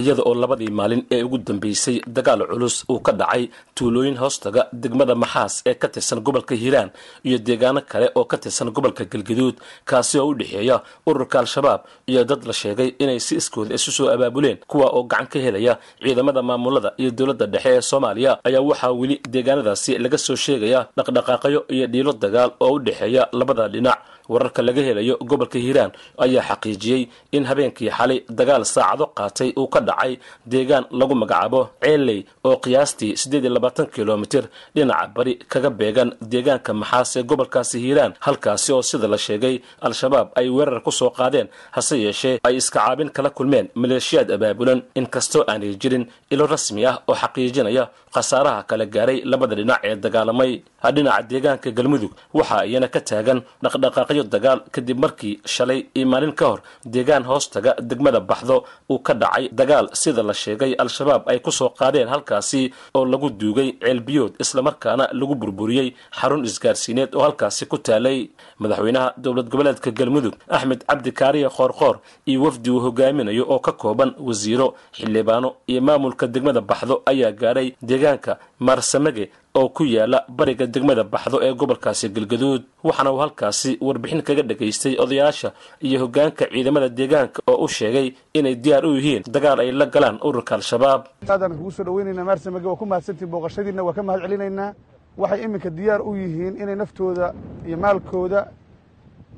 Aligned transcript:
iyada 0.00 0.22
oo 0.28 0.34
labadii 0.42 0.70
maalin 0.78 1.02
ee 1.14 1.22
ugu 1.26 1.38
dambeysay 1.48 1.96
dagaal 2.16 2.42
culus 2.50 2.76
uu 2.92 3.00
ka 3.06 3.12
dhacay 3.20 3.44
tuulooyin 3.76 4.16
hoostaga 4.22 4.62
degmada 4.82 5.14
maxaas 5.22 5.54
ee 5.70 5.74
ka 5.82 5.88
tirsan 5.94 6.20
gobolka 6.26 6.54
hiiraan 6.62 6.90
iyo 7.28 7.38
deegaano 7.48 7.80
kale 7.92 8.06
oo 8.18 8.24
ka 8.30 8.36
tirsan 8.42 8.68
gobolka 8.76 9.04
galgaduud 9.12 9.56
kaasi 9.90 10.14
oo 10.22 10.28
u 10.30 10.34
dhexeeya 10.40 10.76
ururka 11.06 11.36
al-shabaab 11.42 11.80
iyo 12.10 12.24
dad 12.30 12.42
la 12.48 12.52
sheegay 12.62 12.88
inay 13.02 13.20
si 13.26 13.34
iskooda 13.40 13.74
isu 13.78 13.90
soo 13.96 14.08
abaabuleen 14.14 14.58
kuwa 14.70 14.86
oo 14.96 15.02
gacan 15.10 15.26
ka 15.32 15.38
helaya 15.46 15.74
ciidamada 16.02 16.42
maamulada 16.48 16.90
iyo 17.00 17.10
dowladda 17.18 17.46
dhexe 17.46 17.70
ee 17.76 17.80
soomaaliya. 17.90 18.32
Ayaa 18.48 18.62
waxaa 18.70 18.92
weli 19.00 19.16
deegaanadaasi 19.34 19.98
laga 20.04 20.18
soo 20.26 20.36
sheegaya 20.44 20.80
dhaqdhaqaaqyo 20.96 21.60
iyo 21.74 21.86
dhiilo 21.92 22.12
dagaal 22.24 22.50
oo 22.64 22.72
u 22.74 22.78
dhexeeya 22.86 23.22
labada 23.32 23.68
dhinac. 23.74 23.98
Wararka 24.32 24.62
laga 24.62 24.82
helayo 24.88 25.14
gobolka 25.30 25.58
hiiraan 25.64 25.90
ayaa 26.24 26.42
xaqiijiyey 26.50 27.02
in 27.36 27.44
habeenkii 27.50 27.90
xalay 27.98 28.18
dagaal 28.38 28.64
saacado 28.74 29.06
qaatay 29.18 29.50
uu 29.60 29.66
ka 29.74 29.80
dhacay 29.90 30.12
deegaan 30.52 30.84
lagu 31.00 31.14
magacaabo 31.22 31.60
ceeley 31.84 32.20
oo 32.48 32.56
qiyaastii 32.64 33.12
siddeed 33.22 33.44
iyo 33.44 33.52
labaatan 33.56 33.86
kilomitir 33.94 34.44
dhinaca 34.76 35.06
bari 35.16 35.32
kaga 35.52 35.70
beegan 35.80 36.10
deegaanka 36.32 36.72
maxaas 36.82 37.10
ee 37.18 37.24
gobolkaasi 37.30 37.76
hiiraan 37.84 38.12
halkaasi 38.26 38.70
oo 38.76 38.82
sida 38.90 39.06
la 39.14 39.18
sheegay 39.26 39.54
al-shabaab 39.86 40.28
ay 40.40 40.46
weerar 40.56 40.80
ku 40.86 40.90
soo 41.00 41.10
qaadeen 41.18 41.48
hase 41.76 41.94
yeeshee 42.04 42.34
ay 42.48 42.54
iska 42.60 42.78
caabin 42.80 43.10
kala 43.16 43.30
kulmeen 43.38 43.66
maleeshiyaad 43.82 44.28
abaabulan. 44.36 44.80
Inkastoo 45.00 45.42
aanay 45.50 45.72
jirin 45.82 46.04
ilo 46.34 46.44
rasmi 46.54 46.82
ah 46.90 46.96
oo 47.10 47.16
xaqiijinaya 47.22 47.84
khasaaraha 48.14 48.62
kala 48.70 48.84
gaaray 48.94 49.18
labada 49.32 49.54
dhinac 49.58 49.80
ee 49.88 49.94
dagaalamay. 50.04 50.52
Dhinaca 50.96 51.22
deegaanka 51.30 51.68
galmudug 51.78 52.12
waxaa 52.38 52.62
iyana 52.70 52.88
ka 52.94 53.00
taagan 53.10 53.38
dhaqdhaqaaqyo 53.64 54.22
dagaal 54.34 54.60
kadib 54.74 54.98
markii 55.04 55.34
shalay 55.54 55.80
iyo 55.98 56.06
maalin 56.12 56.32
ka 56.38 56.44
hor 56.50 56.60
deegaan 56.94 57.24
hoostaga 57.30 57.72
degmada 57.90 58.20
baxdo 58.30 58.56
uu 58.92 58.98
ka 59.06 59.12
dhacay 59.22 59.44
dagaal 59.60 59.79
sida 60.02 60.22
la 60.28 60.34
sheegay 60.42 60.72
al-shabaab 60.82 61.22
ay 61.32 61.38
ku 61.44 61.50
soo 61.58 61.70
qaadeen 61.80 62.08
halkaasi 62.14 62.62
oo 62.94 63.04
lagu 63.12 63.28
duugay 63.40 63.68
ceelbiyood 63.82 64.32
islamarkaana 64.44 65.04
lagu 65.20 65.34
burburiyey 65.42 65.88
xarun 66.20 66.44
isgaarsiineed 66.44 67.14
oo 67.16 67.22
halkaasi 67.26 67.66
ku 67.66 67.78
taalay. 67.78 68.18
Madaxweynaha 68.62 69.14
dowlad 69.24 69.48
goboleedka 69.52 69.90
galmudug 69.98 70.34
axmed 70.56 70.80
cabdi 70.88 71.10
kaariye 71.20 71.48
khoorkhoor 71.56 71.96
iyo 72.26 72.42
wafdi 72.44 72.70
uu 72.70 72.80
hogaaminayo 72.86 73.44
oo 73.52 73.58
ka 73.66 73.72
kooban 73.72 74.10
wasiiro 74.28 74.74
xildhibaano 74.96 75.48
iyo 75.70 75.80
maamulka 75.88 76.26
degmada 76.26 76.60
baxdo 76.60 77.02
ayaa 77.10 77.32
gaadhay 77.32 77.68
deegaanka 77.82 78.32
maarsamage 78.66 79.30
oo 79.58 79.68
ku 79.76 79.82
yaalla 79.84 80.18
bariga 80.38 80.66
degmada 80.66 81.04
baxdo 81.04 81.36
ee 81.46 81.52
gobolkaasi 81.60 82.08
galgaduud 82.16 82.62
waxaana 82.88 83.10
uu 83.12 83.20
halkaasi 83.24 83.70
warbixin 83.86 84.22
kaga 84.28 84.42
dhagaystay 84.50 84.94
odayaasha 85.04 85.48
iyo 85.86 85.96
hoggaanka 86.02 86.44
ciidamada 86.52 86.88
deegaanka 86.88 87.38
oo 87.50 87.64
u 87.64 87.68
sheegay 87.68 88.06
inay 88.38 88.54
diyaar 88.64 88.84
u 88.86 88.94
yihiin 88.96 89.22
dagaal 89.34 89.58
ay 89.60 89.70
la 89.72 89.86
galaan 89.86 90.16
ururka 90.28 90.54
al-shabaab. 90.54 91.00
Aadaan 91.28 91.52
kugu 91.58 91.70
soo 91.76 91.84
dhaweynaynaa 91.84 92.24
maarsamage 92.30 92.66
waa 92.70 92.76
ku 92.80 92.86
mahadsantihin 92.86 93.30
booqashadiinna 93.32 93.82
waa 93.86 93.92
ka 93.98 94.02
mahad 94.02 94.20
celinaynaa 94.24 94.70
waxay 95.18 95.40
iminka 95.44 95.70
diyaar 95.78 96.00
u 96.08 96.14
yihiin 96.22 96.54
inay 96.62 96.76
naftooda 96.82 97.34
iyo 97.66 97.76
maalkooda 97.84 98.40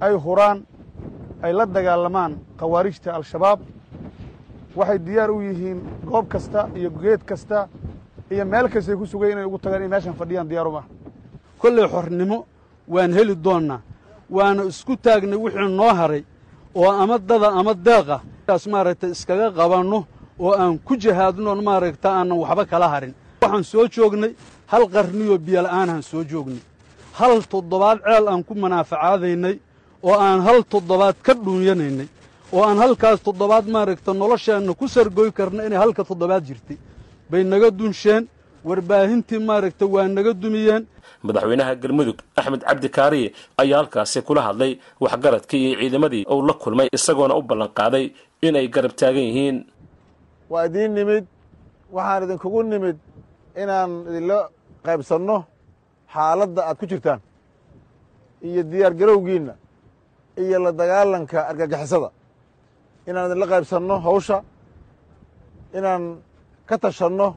ay 0.00 0.14
huraan 0.24 0.58
ay 1.42 1.52
la 1.58 1.64
dagaalamaan 1.66 2.32
khawaarijta 2.60 3.14
al-shabaab. 3.18 3.60
Waxay 4.76 4.98
diyaar 5.08 5.30
u 5.30 5.40
yihiin 5.48 5.78
goob 6.10 6.26
kasta 6.28 6.68
iyo 6.76 6.90
geed 7.02 7.20
kasta 7.30 7.68
iyo 8.32 8.44
meel 8.52 8.66
kastay 8.72 8.96
ku 9.00 9.06
sugay 9.06 9.30
inay 9.32 9.44
ugu 9.48 9.58
tagaan 9.64 9.82
in 9.84 9.90
meeshan 9.94 10.14
fadhiyaan 10.20 10.48
diyaaruma 10.50 10.82
kollay 11.60 11.86
xornimo 11.94 12.38
waan 12.94 13.12
heli 13.18 13.34
doonnaa 13.46 13.80
waana 14.36 14.62
isku 14.70 14.94
taagnay 15.04 15.38
wixii 15.44 15.68
noo 15.80 15.92
haray 16.00 16.22
oo 16.74 16.90
ama 17.02 17.16
dada 17.18 17.48
ama 17.60 17.72
deeqa. 17.86 18.18
Taas 18.46 18.64
maaragtay 18.72 19.10
iskaga 19.14 19.48
qabanno 19.58 19.98
oo 20.44 20.52
aan 20.62 20.78
ku 20.86 20.92
jihaadnoon 21.02 21.60
maaragta 21.68 22.08
aanan 22.18 22.38
waxba 22.42 22.64
kala 22.72 22.88
harin. 22.92 23.14
Waxaan 23.42 23.64
soo 23.64 23.84
joognay 23.94 24.32
hal 24.72 24.84
qarniyoo 24.94 25.38
biyola'aanaan 25.46 26.02
soo 26.10 26.22
joognay. 26.30 26.62
Hal 27.18 27.34
toddobaad 27.52 27.98
ceel 28.06 28.24
aan 28.28 28.42
ku 28.48 28.54
manaafacaadaynay 28.54 29.56
oo 30.02 30.14
aan 30.26 30.40
hal 30.46 30.58
toddobaad 30.72 31.16
ka 31.26 31.32
dhuunyanaynay. 31.44 32.08
Oo 32.52 32.62
aan 32.68 32.78
halkaas 32.82 33.20
toddobaad 33.26 33.66
maaragta 33.74 34.10
nolosheenna 34.14 34.72
ku 34.80 34.86
sargoy 34.94 35.30
karna 35.38 35.60
inay 35.66 35.78
halka 35.84 36.02
toddobaad 36.10 36.44
jirtay 36.48 36.76
bay 37.32 37.42
naga 37.52 37.68
dunsheen 37.80 38.24
warbaahintii 38.68 39.40
maaragta 39.48 39.84
waa 39.94 40.08
naga 40.16 40.32
dumiyeen. 40.42 40.82
Madaxweynaha 41.26 41.72
galmudug 41.82 42.18
axmed 42.38 42.62
cabdi 42.68 42.88
kaariye 42.96 43.28
ayaa 43.62 43.78
halkaasi 43.80 44.18
kula 44.28 44.40
hadlay 44.48 44.72
waxgaradkii 45.04 45.60
iyo 45.66 45.76
ciidamadii 45.80 46.24
uu 46.34 46.42
la 46.48 46.54
kulmay 46.62 46.88
isagoona 46.96 47.34
u 47.40 47.42
ballanqaaday 47.48 48.04
inay 48.46 48.66
garab 48.74 48.92
taagan 49.00 49.24
yihiin. 49.28 49.56
Waa 50.52 50.64
idiin 50.68 50.92
nimid 50.98 51.24
waxaan 51.96 52.22
idinkugu 52.26 52.60
nimid 52.72 52.96
inaan 53.62 53.90
idinla 54.10 54.38
qaybsanno 54.86 55.36
xaaladda 56.14 56.60
aad 56.68 56.76
ku 56.80 56.86
jirtaan 56.90 57.20
iyo 58.48 58.62
diyaar 58.70 58.94
garowgiinna 59.00 59.54
iyo 60.42 60.56
la 60.64 60.70
dagaalanka 60.80 61.38
argagixisada. 61.50 62.08
Inaan 63.08 63.26
idinla 63.28 63.46
qaybsanno 63.52 63.94
hawsha 64.06 64.36
inaan 65.78 66.02
ka 66.72 66.78
tashanno 66.78 67.28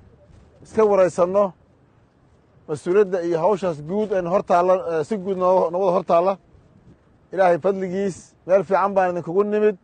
iska 0.64 0.82
waraysanno 0.92 1.44
mas'uuliyadda 2.68 3.18
iyo 3.28 3.38
hawshaas 3.44 3.78
guud 3.90 4.10
aynu 4.18 4.30
hor 4.34 4.44
taalla 4.52 5.04
si 5.08 5.16
guud 5.24 5.38
nowada 5.38 5.92
hor 5.96 6.06
taalla. 6.12 6.34
Ilaahay 7.34 7.58
fadligiis 7.66 8.16
meel 8.48 8.64
fiican 8.70 8.92
baan 8.96 9.10
idinkugu 9.12 9.44
nimid. 9.44 9.76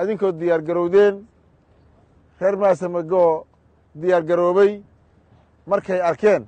Adinkoo 0.00 0.32
diyaar 0.40 0.60
garowdeen 0.68 1.14
reer 2.40 2.56
maasamagoo 2.62 3.44
diyaar 4.00 4.22
garoobay. 4.30 4.72
Markay 5.70 6.00
arkeen 6.10 6.42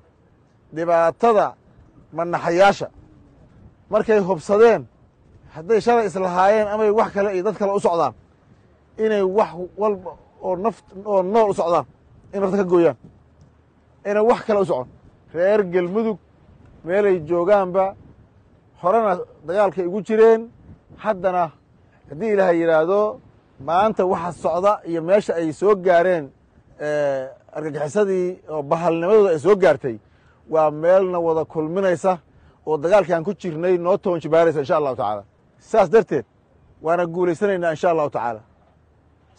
dhibaatada 0.75 1.47
manaxayaasha 2.17 2.89
markay 3.93 4.19
hubsadeen 4.29 4.83
hadday 5.55 5.81
shalay 5.87 6.07
islahaayeen 6.11 6.69
amay 6.75 6.91
wax 6.99 7.11
kale 7.15 7.31
iyo 7.35 7.43
dad 7.47 7.57
kale 7.61 7.73
u 7.79 7.81
socdaan. 7.87 8.15
Inay 9.05 9.23
wax 9.39 9.51
walba 9.81 10.13
oo 10.47 10.57
naf 10.65 10.77
oo 11.13 11.23
nool 11.35 11.51
u 11.53 11.55
socdaan 11.61 11.87
in 12.35 12.41
nafta 12.43 12.57
ka 12.57 12.65
gooyaan 12.73 12.97
inay 14.09 14.23
wax 14.31 14.41
kale 14.47 14.61
u 14.61 14.65
socon. 14.71 14.89
Reer 15.35 15.61
galmudug 15.75 16.19
meelay 16.85 17.17
joogaanba 17.29 17.85
horena 18.83 19.13
dagaalkay 19.47 19.85
ugu 19.87 20.01
jireen. 20.09 20.41
Haddana 21.05 21.45
haddii 22.09 22.31
ilaahay 22.35 22.57
yidhaahdo 22.63 23.01
maanta 23.69 24.03
waxa 24.13 24.33
socda 24.43 24.73
iyo 24.91 25.01
meesha 25.09 25.33
ay 25.35 25.53
soo 25.61 25.75
gaareen 25.87 26.25
argagixisadii 27.57 28.29
oo 28.53 28.63
bahalnimadooda 28.71 29.31
ay 29.35 29.39
soo 29.39 29.57
gaartay 29.63 29.97
waa 30.53 30.71
meelna 30.71 31.19
wada 31.27 31.45
kulminaysa 31.45 32.13
oo 32.67 32.77
dagaalkii 32.83 33.15
aan 33.15 33.25
ku 33.25 33.33
jirnay 33.41 33.75
noo 33.79 33.97
toon 34.03 34.21
jibaaraysa 34.23 34.61
insha 34.61 34.77
allahu 34.77 34.97
tacaala. 34.97 35.23
Saas 35.59 35.89
darteed 35.91 36.25
waana 36.83 37.05
guulaysanaynaa 37.15 37.71
insha 37.77 37.91
allahu 37.91 38.11
tacaala. 38.11 38.41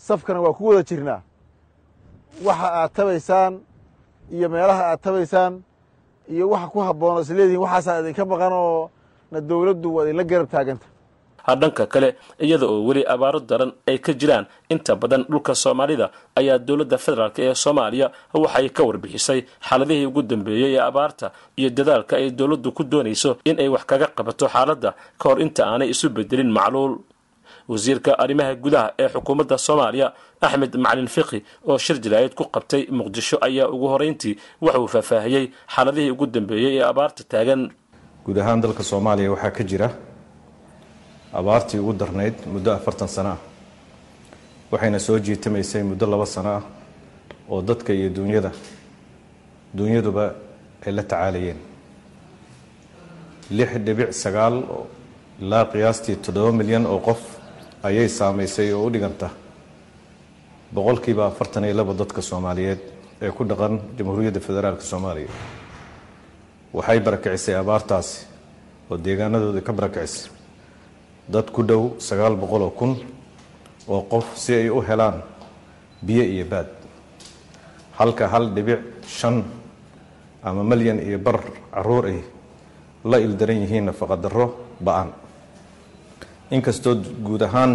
Safkana 0.08 0.40
waa 0.46 0.53
ku 0.53 0.63
wada 0.68 0.84
jirnaa 0.90 1.22
waxa 2.47 2.68
aad 2.81 2.92
tabaysaan 2.97 3.53
iyo 4.36 4.47
meelaha 4.53 4.84
aad 4.92 5.02
tabaysaan 5.06 5.53
iyo 6.34 6.46
waxa 6.53 6.68
ku 6.74 6.80
habboon 6.88 7.14
oo 7.18 7.22
is 7.22 7.30
leedihiin 7.30 7.64
waxaasaa 7.66 8.00
idinka 8.02 8.24
maqan 8.31 8.53
oo 8.53 8.90
na 9.31 9.40
dowladdu 9.50 9.88
waa 9.96 10.03
idinla 10.06 10.24
garab 10.24 10.50
taaganta. 10.52 10.88
Dhanka 11.62 11.86
kale 11.94 12.09
iyada 12.40 12.66
oo 12.70 12.86
weli 12.88 13.02
abaaro 13.14 13.40
daran 13.50 13.72
ay 13.90 13.97
ka 14.06 14.14
jiraan 14.14 14.46
inta 14.74 14.96
badan 14.96 15.24
dhulka 15.31 15.53
soomaalida 15.64 16.08
ayaa 16.40 16.58
dowladda 16.68 16.97
federaalk 17.06 17.38
ee 17.40 17.53
soomaaliya 17.64 18.08
waxay 18.44 18.70
ka 18.70 18.82
warbixisay 18.88 19.40
xaaladihii 19.67 20.06
ugu 20.09 20.22
dambeeyey 20.32 20.76
ee 20.78 20.79
abaarta 20.90 21.32
iyo 21.59 21.70
dadaalka 21.78 22.14
ay 22.17 22.29
dowladdu 22.40 22.70
ku 22.78 22.84
doonayso 22.84 23.38
in 23.50 23.59
ay 23.59 23.67
wax 23.76 23.84
kaga 23.91 24.08
qabato 24.17 24.46
xaaladda 24.53 24.90
ka 25.20 25.26
hor 25.29 25.40
inta 25.46 25.61
aanay 25.66 25.90
isu 25.94 26.09
bedelin 26.17 26.52
macluul 26.58 26.94
wasiirka 27.72 28.12
arrimaha 28.23 28.53
gudaha 28.64 28.88
ee 29.02 29.08
xukuumadda 29.14 29.58
soomaaliya 29.68 30.08
axmed 30.46 30.73
macalin 30.84 31.08
fiqi 31.16 31.40
oo 31.70 31.78
shir 31.85 31.97
jaraa'id 32.03 32.34
ku 32.40 32.44
qabtay 32.56 32.84
muqdisho 33.00 33.38
ayaa 33.47 33.68
ugu 33.76 33.88
horeyntii 33.94 34.35
waxauu 34.66 34.88
faahfaahiyey 34.94 35.46
xaaladihii 35.76 36.12
ugu 36.16 36.26
dambeeyey 36.35 36.73
ee 36.79 36.84
abaarta 36.91 37.23
taagan. 37.32 37.62
Guud 38.26 38.38
ahaan 38.41 38.62
dalka 38.64 38.84
soomaaliya 38.91 39.32
waxaa 39.34 39.52
ka 39.58 39.64
jira 39.70 39.88
abaartii 41.40 41.79
ugu 41.84 41.94
darnayd 42.02 42.35
muddo 42.53 42.70
afartan 42.78 43.08
sano 43.16 43.29
ah 43.35 43.40
waxayna 44.72 45.00
soo 45.00 45.18
jiitamaysay 45.26 45.84
muddo 45.90 46.06
laba 46.14 46.26
sano 46.26 46.50
ah 46.59 46.64
oo 47.52 47.62
dadka 47.70 47.94
iyo 47.94 48.09
duunyada 48.09 48.52
duunyaduba 49.78 50.26
ay 50.85 50.91
la 50.97 51.03
tacaalayeen. 51.03 51.59
Lix 53.58 53.70
dhibic 53.85 54.09
sagaal 54.23 54.56
ilaa 55.41 55.66
qiyaastii 55.72 56.16
toddoba 56.26 56.52
milyan 56.59 56.85
oo 56.94 57.00
qof 57.08 57.22
ayay 57.84 58.08
saamaysay 58.10 58.74
oo 58.74 58.86
u 58.86 58.90
dhiganta. 58.94 59.30
Boqolkiiba 60.74 61.26
afartan 61.28 61.64
iyo 61.66 61.74
laba 61.76 61.94
dadka 61.94 62.22
soomaaliyeed 62.22 62.80
ee 63.22 63.32
ku 63.32 63.44
dhaqan 63.44 63.80
jamhuuriyadda 63.98 64.40
federaalk 64.40 64.82
soomaaliya. 64.82 65.30
Waxay 66.74 67.00
barakicisay 67.00 67.56
abaartaasi 67.56 68.26
oo 68.90 68.98
deegaanadooda 68.98 69.62
ka 69.62 69.74
barakicisay 69.74 70.32
dad 71.30 71.52
ku 71.52 71.64
dhow 71.64 71.96
sagaal 72.00 72.36
boqol 72.36 72.62
oo 72.62 72.72
kun 72.72 72.94
oo 73.88 74.02
qof 74.12 74.38
si 74.38 74.54
ay 74.54 74.70
u 74.70 74.82
helaan 74.82 75.22
biyo 76.02 76.24
iyo 76.24 76.46
baad. 76.46 76.68
Halka 78.00 78.28
hal 78.28 78.54
dhibic 78.56 78.80
shan 79.08 79.44
ama 80.44 80.64
malyan 80.64 81.00
iyo 81.04 81.20
bar 81.20 81.44
carruur 81.74 82.06
ay 82.06 82.20
la 83.04 83.18
ildaran 83.20 83.62
yihiin 83.62 83.86
nafaqadarro 83.86 84.56
ba'an 84.80 85.12
inkastoo 86.52 86.96
guud 87.26 87.42
ahaan 87.48 87.74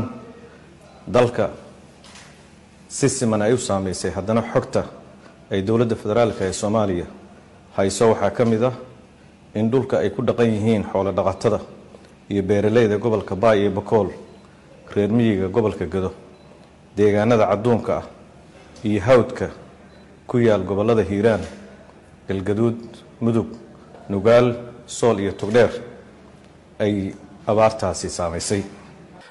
dalka 1.07 1.51
si 2.89 3.09
siman 3.09 3.43
ay 3.43 3.53
u 3.55 3.59
saameysay 3.59 4.11
haddana 4.17 4.43
xogta 4.53 4.83
ay 5.51 5.63
dowladda 5.63 5.97
federaalka 6.03 6.45
ee 6.45 6.53
soomaaliya 6.53 7.07
hayso 7.77 8.05
waxaa 8.11 8.31
ka 8.31 8.45
mid 8.45 8.63
ah 8.71 8.75
in 9.55 9.71
dhulka 9.71 9.99
ay 9.99 10.11
ku 10.11 10.23
dhaqan 10.23 10.49
yihiin 10.55 10.85
xoolo 10.93 11.13
dhaqatada 11.19 11.61
iyo 12.31 12.43
beeraleyda 12.43 12.97
gobolka 12.99 13.35
baay 13.37 13.59
iyo 13.63 13.71
bakool 13.71 14.09
reer 14.95 15.11
miyiga 15.19 15.49
gobolka 15.49 15.85
gado 15.87 16.11
deegaanada 16.97 17.47
cadduunka 17.51 17.93
ah 18.01 18.05
iyo 18.85 19.01
hawdka 19.09 19.47
ku 20.27 20.39
yaal 20.39 20.63
gobollada 20.69 21.03
hiiraan 21.11 21.43
galgaduud 22.29 22.79
mudug 23.21 23.47
nugaal 24.09 24.47
sool 24.87 25.17
iyo 25.21 25.33
tugdheer 25.41 25.71
ay 26.85 27.15
abaartaasi 27.47 28.09
saamaysay. 28.11 28.63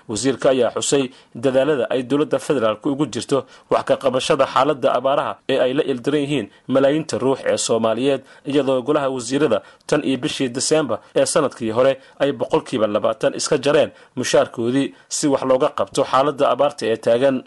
Wasiirka 0.10 0.50
ayaa 0.54 0.70
xusay 0.76 1.04
dadaalada 1.44 1.86
ay 1.90 2.02
dowladda 2.04 2.38
federaalk 2.48 2.86
ugu 2.86 3.06
jirto 3.14 3.38
wax 3.72 3.84
ka 3.90 3.96
qabashada 4.04 4.46
xaaladda 4.54 4.90
abaaraha 5.00 5.34
ee 5.50 5.58
ay 5.66 5.74
la 5.74 5.84
ildaran 5.92 6.22
yihiin 6.22 6.48
malaayiinta 6.74 7.18
ruux 7.18 7.40
ee 7.52 7.58
soomaaliyeed 7.58 8.22
iyadoo 8.46 8.82
golaha 8.88 9.10
wasiirada 9.16 9.60
tan 9.90 10.02
iyo 10.10 10.18
bishii 10.24 10.50
diseembar 10.58 11.00
ee 11.16 11.26
sannadkii 11.26 11.72
hore 11.78 11.94
ay 12.20 12.32
boqolkiiba 12.32 12.88
labaatan 12.88 13.34
iska 13.40 13.58
jareen 13.66 13.90
mushaarkoodii 14.16 14.88
si 15.10 15.28
wax 15.28 15.42
looga 15.52 15.70
qabto 15.80 16.02
xaaladda 16.12 16.46
abaarta 16.54 16.86
ee 16.92 16.98
taagan. 17.06 17.44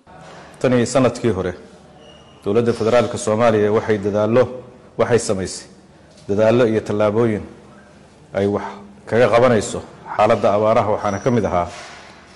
Tan 0.61 0.73
iyo 0.73 0.87
sannadkii 0.87 1.31
hore 1.39 1.53
dowladda 2.45 2.73
federaalk 2.73 3.13
soomaaliya 3.27 3.71
waxay 3.77 3.99
dadaallo 4.07 4.43
waxay 5.01 5.19
samaysay. 5.29 5.67
Dadaallo 6.29 6.65
iyo 6.73 6.81
tallaabooyin 6.89 7.45
ay 8.35 8.47
wax 8.55 8.63
kaga 9.07 9.27
qabanayso 9.35 9.81
xaaladda 10.19 10.49
abaaraha 10.57 10.91
waxaana 10.95 11.19
ka 11.25 11.31
mid 11.31 11.45
ahaa 11.45 11.69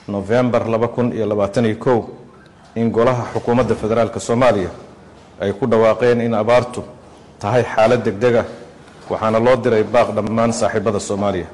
nofembar 0.09 0.69
laba 0.69 0.89
kun 0.89 1.13
iyo 1.13 1.27
labaatan 1.27 1.65
iyo 1.67 1.77
kow 1.85 1.99
in 2.77 2.91
golaha 2.91 3.25
xukuumadda 3.35 3.75
federaalk 3.75 4.15
soomaaliya 4.21 4.71
ay 5.41 5.53
ku 5.53 5.67
dhawaaqeen 5.67 6.21
in 6.21 6.35
abaartu 6.35 6.83
tahay 7.41 7.65
xaalad 7.75 8.03
degdeg 8.07 8.35
ah 8.43 8.47
waxaana 9.11 9.39
loo 9.47 9.57
diray 9.57 9.83
baaq 9.85 10.09
dhammaan 10.17 10.53
saaxiibada 10.53 11.01
soomaaliya 11.01 11.47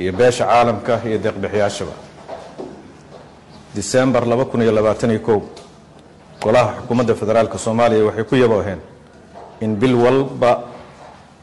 iyo 0.00 0.12
beesha 0.12 0.44
caalamka 0.44 1.00
iyo 1.08 1.18
deeqbixiyaashaba. 1.24 1.92
Disembar 3.74 4.26
laba 4.26 4.44
kun 4.44 4.60
iyo 4.62 4.72
labaatan 4.72 5.10
iyo 5.10 5.20
kow 5.20 5.40
golaha 6.42 6.74
xukuumadda 6.80 7.14
federaalk 7.14 7.54
soomaaliya 7.58 8.04
waxay 8.04 8.24
ku 8.24 8.34
yabooheen 8.36 8.80
in 9.60 9.74
bil 9.76 9.94
walba 9.94 10.52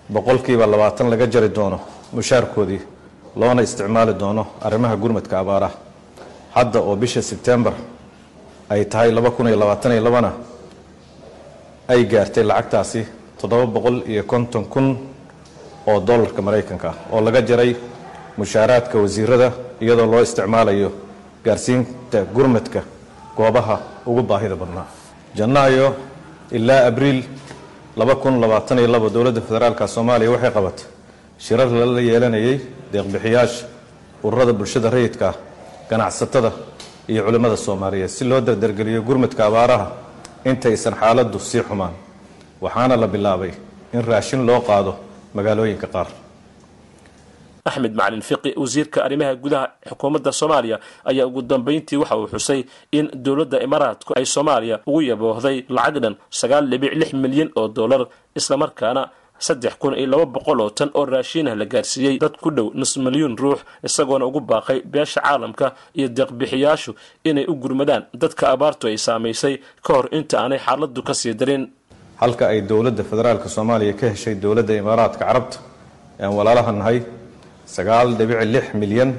boqolkiiba 0.09 0.65
labaatan 0.67 1.09
laga 1.09 1.25
jari 1.27 1.49
doono 1.49 1.79
mushaarkoodii 2.13 2.81
loona 3.39 3.61
isticmaali 3.67 4.13
doono 4.21 4.43
arrimaha 4.65 4.95
gurmadka 5.01 5.35
abaaraha 5.43 5.75
hadda 6.55 6.79
oo 6.87 6.95
bisha 7.01 7.21
sebtembar 7.21 7.73
ay 8.69 8.81
tahay 8.91 9.11
laba 9.17 9.29
kun 9.35 9.47
iyo 9.47 9.57
labaatan 9.63 9.91
iyo 9.95 10.03
labana 10.07 10.31
ay 11.91 12.01
gaartay 12.11 12.43
lacagtaasi 12.43 13.01
toddoba 13.39 13.65
boqol 13.75 13.97
iyo 14.11 14.23
konton 14.31 14.63
kun 14.73 14.87
oo 15.89 15.99
dollarka 16.07 16.41
maraykanka 16.41 16.89
oo 17.13 17.21
laga 17.21 17.41
jaray 17.49 17.71
mushaaraadka 18.37 18.95
wasiirada 19.03 19.51
iyadoo 19.81 20.07
loo 20.11 20.21
isticmaalayo 20.27 20.89
gaarsiinta 21.45 22.19
gurmadka 22.35 22.81
goobaha 23.37 23.75
ugu 24.09 24.21
baahida 24.29 24.55
badnaa. 24.55 24.87
Janaayo 25.37 25.87
ilaa 26.51 26.85
abriil 26.89 27.19
laba 27.99 28.15
kun 28.15 28.35
labaatan 28.41 28.77
iyo 28.79 28.87
labo 28.87 29.09
dowladda 29.09 29.41
federaalka 29.47 29.87
soomaaliya 29.87 30.31
waxay 30.33 30.51
qabatay 30.57 30.85
shirar 31.45 31.69
lala 31.79 32.01
yeelanayay 32.01 32.57
deeqbixiyaasha 32.93 33.65
ururada 34.25 34.53
bulshada 34.59 34.89
rayidka 34.95 35.27
ganacsatada 35.89 36.51
iyo 37.11 37.21
culimmada 37.25 37.57
soomaaliyeed 37.65 38.09
si 38.15 38.23
loo 38.29 38.41
dardargeliyo 38.47 39.01
gurmadka 39.07 39.41
abaaraha 39.49 39.87
intaysan 40.49 40.93
xaaladdu 41.01 41.39
sii 41.49 41.63
xumaan. 41.67 41.93
Waxaana 42.63 42.95
la 43.01 43.07
bilaabay 43.13 43.51
in 43.95 44.01
raashin 44.09 44.41
loo 44.47 44.59
qaado 44.67 44.91
magaalooyinka 45.35 45.87
qaar. 45.95 46.07
Axmed 47.69 47.93
macalin 47.99 48.21
fiqi 48.29 48.51
wasiirka 48.61 48.99
arrimaha 49.05 49.33
gudaha 49.43 49.65
xukuumadda 49.89 50.31
soomaaliya 50.39 50.77
ayaa 51.09 51.25
ugu 51.29 51.41
dambeyntii 51.51 51.97
waxa 52.01 52.15
uu 52.21 52.27
xusay 52.33 52.59
in 52.97 53.05
dowladda 53.25 53.57
imaaraadku 53.67 54.11
ay 54.19 54.25
soomaaliya 54.35 54.75
ugu 54.89 55.01
yaboohday 55.11 55.57
lacag 55.77 55.97
dhan 56.03 56.15
sagaal 56.39 56.65
dhibic 56.71 56.93
lix 56.99 57.09
milyan 57.23 57.49
oo 57.59 57.67
dollar 57.77 58.01
islamarkaana 58.39 59.01
saddex 59.45 59.73
kun 59.81 59.93
iyo 59.99 60.07
laba 60.13 60.25
boqol 60.35 60.59
oo 60.61 60.69
tan 60.69 60.89
oo 60.93 61.05
raashiinah 61.05 61.55
la 61.55 61.65
gaarsiiyey 61.65 62.17
dad 62.23 62.35
ku 62.43 62.49
dhow 62.57 62.67
nus 62.79 62.93
milyuun 62.97 63.35
ruux 63.37 63.59
isagoona 63.87 64.25
ugu 64.29 64.39
baaqay 64.51 64.79
beesha 64.93 65.21
caalamka 65.21 65.67
iyo 65.99 66.07
deeqbixiyaashu 66.17 66.91
inay 67.29 67.45
u 67.51 67.53
gurmadaan 67.63 68.03
dadka 68.21 68.43
abaartu 68.55 68.87
ay 68.91 68.97
saamaysay 69.07 69.55
ka 69.85 69.91
hor 69.97 70.05
inta 70.17 70.35
aanay 70.41 70.59
xaaladdu 70.65 71.01
ka 71.07 71.13
sii 71.13 71.33
darin. 71.39 71.63
Halka 72.21 72.43
ay 72.53 72.61
dowladda 72.69 73.03
federaalk 73.11 73.43
soomaaliya 73.55 73.93
ka 73.99 74.05
heshay 74.13 74.35
dowladda 74.43 74.73
imaaraadka 74.81 75.23
carabta 75.25 75.57
ean 76.21 76.31
walaalaha 76.37 76.71
nahay 76.79 76.97
sagaal 77.75 78.07
dhibici 78.19 78.45
lix 78.53 78.65
milyan 78.81 79.11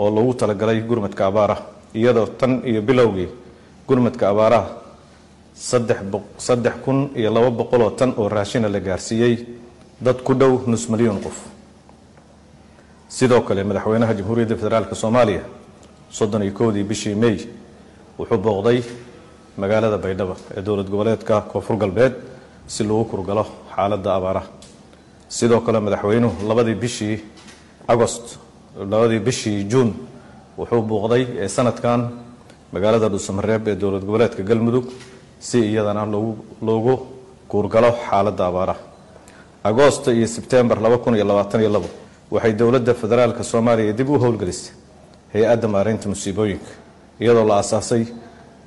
oo 0.00 0.08
lagu 0.16 0.32
talagalay 0.40 0.78
gurmadka 0.90 1.22
abaaraha 1.30 1.62
iyadoo 1.98 2.26
tan 2.40 2.52
iyo 2.70 2.80
bilowgii 2.88 3.28
gurmadka 3.88 4.24
abaaraha 4.32 4.68
saddex 5.54 6.74
kun 6.84 7.10
iyo 7.16 7.30
laba 7.34 7.50
boqoloo 7.50 7.90
tan 7.90 8.14
oo 8.16 8.28
raashina 8.28 8.68
la 8.68 8.80
gaarsiiyey 8.80 9.46
dad 10.00 10.22
ku 10.22 10.34
dhow 10.34 10.62
nus 10.66 10.88
milyuun 10.88 11.20
qof. 11.20 11.36
Sidoo 13.08 13.40
kale 13.42 13.64
madaxweynaha 13.64 14.14
jamhuuriyadda 14.14 14.56
federaalk 14.56 14.94
soomaaliya 14.94 15.42
soddon 16.10 16.42
iyo 16.42 16.52
kowdii 16.52 16.84
bishii 16.84 17.14
mey 17.14 17.36
wuxuu 18.18 18.38
booqday 18.38 18.82
magaalada 19.58 19.98
baydhabo 19.98 20.36
ee 20.56 20.62
dowlad 20.62 20.88
goboleedka 20.90 21.40
koonfur 21.52 21.76
galbeed 21.76 22.14
si 22.66 22.84
lagu 22.84 23.04
kurgalo 23.04 23.44
xaaladda 23.74 24.14
abaaraha. 24.14 24.46
Sidoo 25.28 25.60
kale 25.60 25.80
madaxweynuhu 25.80 26.48
labadii 26.48 26.74
bishii 26.74 27.16
agost 27.88 28.38
labadii 28.90 29.18
bishii 29.18 29.64
juun 29.70 29.90
wuxuu 30.58 30.82
booqday 30.82 31.22
ee 31.42 31.48
sanadkan 31.48 32.00
magaalada 32.72 33.08
dhuusamareeb 33.08 33.68
ee 33.68 33.74
dowlad 33.74 34.04
goboleedka 34.04 34.42
galmudug 34.42 34.86
si 35.40 35.58
iyadana 35.70 36.02
loogu 36.66 36.94
kuurgalo 37.50 37.90
xaaladda 38.06 38.44
abaaraha 38.50 38.82
agoosto 39.68 40.08
iyo 40.12 40.26
sebtembar 40.26 40.78
iyo 40.78 41.16
iyo 41.66 41.82
waxay 42.30 42.52
dowladda 42.60 42.94
federaalk 42.94 43.38
soomaaliya 43.52 43.92
dib 43.98 44.08
u 44.08 44.18
howlgelisay 44.18 44.74
hay'adda 45.34 45.68
maareynta 45.68 46.08
musiibooyinka 46.12 46.72
iyadoo 47.20 47.44
la 47.50 47.58
asaasay 47.62 48.04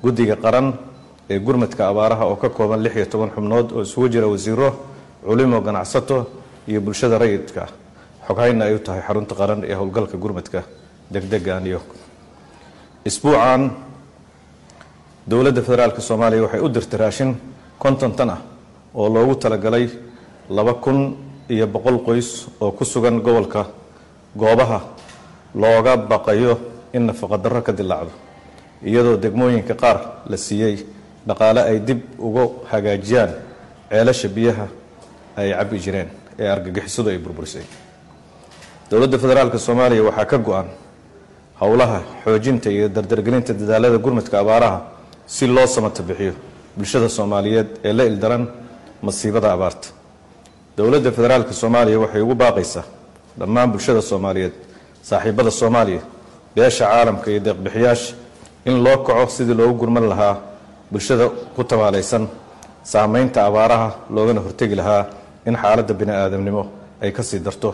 guddiga 0.02 0.36
qaran 0.44 0.74
ee 1.30 1.38
gurmadka 1.46 1.88
abaaraha 1.88 2.24
oo 2.26 2.36
ka 2.36 2.48
kooban 2.48 2.82
lix 2.84 2.94
iyo 2.96 3.06
toban 3.06 3.30
xubnood 3.30 3.72
oo 3.72 3.82
isugu 3.82 4.08
jira 4.08 4.26
wasiiro 4.26 4.68
culimo 5.26 5.60
ganacsato 5.60 6.26
iyo 6.68 6.80
bulshada 6.80 7.18
rayidka 7.18 7.60
ah. 7.62 7.72
Xoghayna 8.26 8.64
ay 8.64 8.74
u 8.74 8.78
tahay 8.78 9.02
xarunta 9.06 9.34
qaran 9.34 9.60
ee 9.64 9.74
howlgalka 9.74 10.16
gurmadka 10.16 10.62
degdega 11.12 11.60
new 11.60 11.72
york. 11.76 11.90
Isbuucan 13.04 13.70
dowladda 15.30 15.62
federaalk 15.62 15.98
soomaaliya 16.00 16.42
waxay 16.42 16.60
u 16.60 16.68
dirtay 16.68 16.98
raashin 16.98 17.30
konton 17.78 18.12
tan 18.16 18.30
ah 18.30 18.40
oo 18.94 19.08
loogu 19.08 19.34
talagalay 19.36 19.88
laba 20.50 20.74
kun 20.74 21.16
iyo 21.48 21.66
boqol 21.66 21.98
qoys 22.06 22.46
oo 22.60 22.70
ku 22.72 22.84
sugan 22.84 23.20
gobolka 23.20 23.66
goobaha 24.36 24.80
looga 25.54 25.96
baqayo 25.96 26.58
in 26.92 27.02
nafaqadarro 27.06 27.62
ka 27.62 27.72
dilaacdo 27.72 28.12
iyadoo 28.84 29.16
degmooyinka 29.16 29.74
qaar 29.74 29.98
la 30.30 30.36
siiyey 30.36 30.84
dhaqaale 31.26 31.60
ay 31.70 31.78
dib 31.80 32.00
uga 32.18 32.44
hagaajiyaan 32.70 33.30
ceelasha 33.90 34.28
biyaha 34.28 34.66
ay 35.36 35.50
cabbi 35.52 35.78
jireen 35.78 36.08
ee 36.38 36.48
argagixisadu 36.48 37.08
ay 37.10 37.18
burburisay. 37.18 37.62
Dowladda 38.90 39.18
federaalk 39.18 39.54
soomaaliya 39.58 40.02
waxaa 40.02 40.24
ka 40.26 40.38
go-an 40.38 40.66
howlaha 41.60 42.02
xoojinta 42.24 42.70
iyo 42.70 42.88
dardargelinta 42.88 43.52
dadaalada 43.54 43.98
gurmadka 43.98 44.40
abaaraha 44.40 44.78
si 45.26 45.46
loo 45.46 45.66
samata 45.66 46.02
bixiyo 46.02 46.32
bulshada 46.76 47.08
soomaaliyeed 47.08 47.68
ee 47.84 47.92
la 47.92 48.04
ildaran 48.04 48.44
masiibada 49.02 49.52
abaarta. 49.52 49.88
Dowladda 50.76 51.10
federaalk 51.12 51.52
soomaaliya 51.52 51.98
waxay 52.02 52.22
ugu 52.22 52.34
baaqaysaa 52.34 52.84
dhammaan 53.38 53.70
bulshada 53.72 54.02
soomaaliyeed 54.02 54.52
saaxiibada 55.08 55.50
soomaaliya 55.50 56.00
beesha 56.54 56.84
caalamka 56.90 57.30
iyo 57.30 57.40
deeqbixiyaasha 57.46 58.14
in 58.68 58.76
loo 58.84 58.96
kaco 59.06 59.26
sidii 59.36 59.54
loogu 59.54 59.74
gurman 59.80 60.06
lahaa 60.12 60.34
bulshada 60.92 61.28
ku 61.56 61.62
tabaalaysan 61.64 62.24
saamaynta 62.92 63.38
abaaraha 63.48 63.88
loogana 64.14 64.40
hortegi 64.46 64.74
lahaa 64.80 65.02
in 65.48 65.54
xaaladda 65.62 65.94
bini 66.00 66.12
aadamnimo 66.12 66.62
ay 67.02 67.10
ka 67.12 67.22
sii 67.22 67.38
darto 67.46 67.73